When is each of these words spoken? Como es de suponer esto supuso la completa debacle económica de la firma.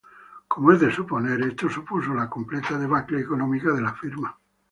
Como 0.47 0.71
es 0.71 0.79
de 0.79 0.91
suponer 0.91 1.39
esto 1.43 1.69
supuso 1.69 2.11
la 2.15 2.27
completa 2.27 2.75
debacle 2.75 3.19
económica 3.19 3.71
de 3.71 3.81
la 3.81 3.93
firma. 3.93 4.35